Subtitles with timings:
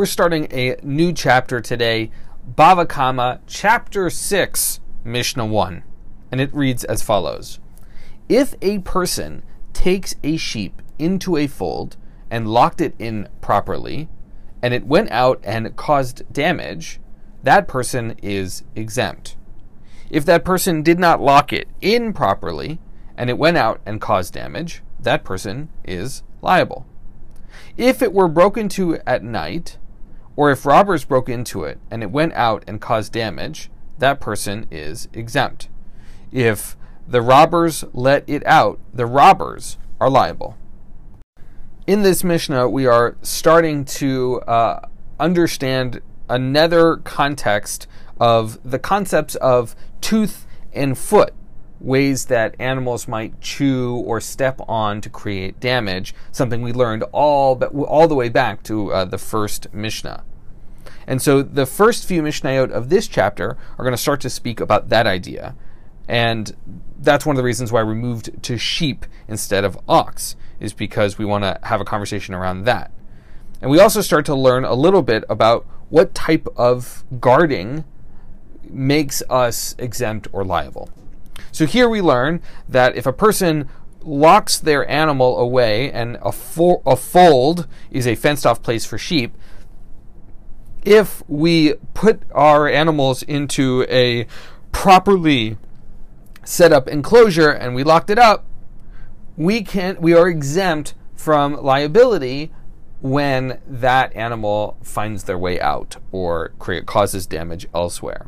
[0.00, 2.10] We're starting a new chapter today,
[2.54, 5.82] Bava Kama, chapter 6, Mishnah 1.
[6.32, 7.58] And it reads as follows
[8.26, 9.42] If a person
[9.74, 11.98] takes a sheep into a fold
[12.30, 14.08] and locked it in properly,
[14.62, 16.98] and it went out and caused damage,
[17.42, 19.36] that person is exempt.
[20.08, 22.80] If that person did not lock it in properly
[23.18, 26.86] and it went out and caused damage, that person is liable.
[27.76, 29.76] If it were broken to at night,
[30.40, 34.66] or if robbers broke into it and it went out and caused damage, that person
[34.70, 35.68] is exempt.
[36.32, 40.56] If the robbers let it out, the robbers are liable.
[41.86, 47.86] In this Mishnah, we are starting to uh, understand another context
[48.18, 51.34] of the concepts of tooth and foot
[51.80, 57.62] ways that animals might chew or step on to create damage, something we learned all,
[57.84, 60.24] all the way back to uh, the first Mishnah.
[61.06, 64.60] And so the first few Mishnayot of this chapter are going to start to speak
[64.60, 65.56] about that idea.
[66.08, 66.54] And
[66.98, 71.18] that's one of the reasons why we moved to sheep instead of ox, is because
[71.18, 72.92] we want to have a conversation around that.
[73.62, 77.84] And we also start to learn a little bit about what type of guarding
[78.68, 80.90] makes us exempt or liable.
[81.52, 83.68] So here we learn that if a person
[84.02, 88.96] locks their animal away, and a, fo- a fold is a fenced off place for
[88.98, 89.36] sheep,
[90.84, 94.26] if we put our animals into a
[94.72, 95.58] properly
[96.44, 98.44] set up enclosure and we locked it up,
[99.36, 102.50] we can we are exempt from liability
[103.00, 108.26] when that animal finds their way out or create, causes damage elsewhere.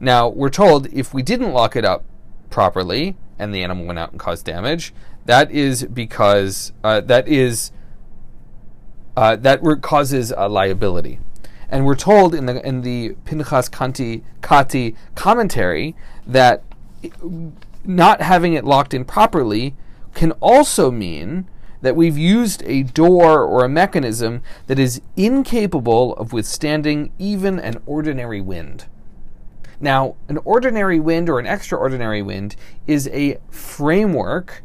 [0.00, 2.04] Now, we're told if we didn't lock it up
[2.50, 4.92] properly and the animal went out and caused damage,
[5.26, 7.70] that is because uh, that is
[9.16, 11.20] uh, that causes a liability.
[11.72, 16.62] And we're told in the in the Pinchas Kanti Kehati commentary that
[17.84, 19.74] not having it locked in properly
[20.14, 21.48] can also mean
[21.80, 27.82] that we've used a door or a mechanism that is incapable of withstanding even an
[27.86, 28.84] ordinary wind.
[29.80, 32.54] Now, an ordinary wind or an extraordinary wind
[32.86, 34.62] is a framework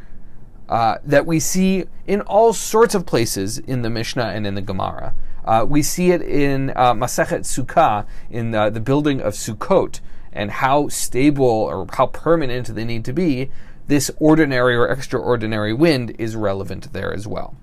[0.69, 4.62] uh, that we see in all sorts of places in the Mishnah and in the
[4.62, 5.16] Gemara.
[5.47, 10.00] Uh, we see it in uh, Masechet Sukkah, in uh, the building of Sukkot,
[10.31, 13.50] and how stable or how permanent they need to be.
[13.88, 17.56] This ordinary or extraordinary wind is relevant there as well.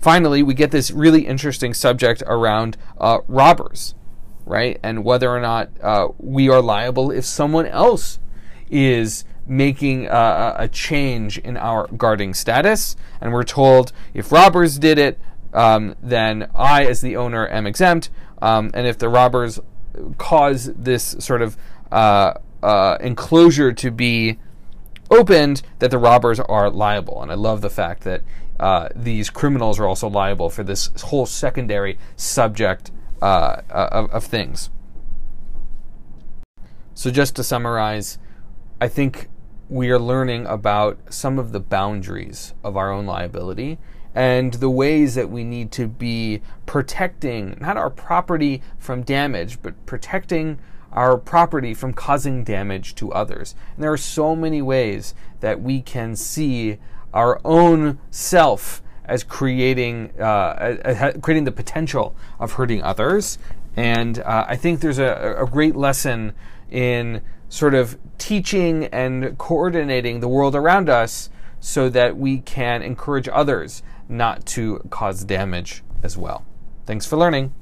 [0.00, 3.94] Finally, we get this really interesting subject around uh, robbers
[4.48, 4.80] right?
[4.82, 8.18] And whether or not uh, we are liable if someone else
[8.70, 12.96] is making uh, a change in our guarding status.
[13.20, 15.18] And we're told if robbers did it,
[15.52, 18.10] um, then I, as the owner, am exempt.
[18.40, 19.58] Um, and if the robbers
[20.18, 21.56] cause this sort of
[21.90, 24.38] uh, uh, enclosure to be
[25.10, 27.22] opened, that the robbers are liable.
[27.22, 28.22] And I love the fact that
[28.60, 32.90] uh, these criminals are also liable for this whole secondary subject
[33.22, 34.70] uh, of, of things.
[36.94, 38.18] So, just to summarize,
[38.80, 39.28] I think
[39.68, 43.78] we are learning about some of the boundaries of our own liability
[44.18, 49.86] and the ways that we need to be protecting not our property from damage, but
[49.86, 50.58] protecting
[50.92, 53.54] our property from causing damage to others.
[53.76, 56.78] And there are so many ways that we can see
[57.14, 63.38] our own self as creating uh, creating the potential of hurting others.
[63.76, 66.32] And uh, I think there's a, a great lesson
[66.72, 71.30] in sort of teaching and coordinating the world around us
[71.60, 76.44] so that we can encourage others not to cause damage as well.
[76.86, 77.52] Thanks for learning.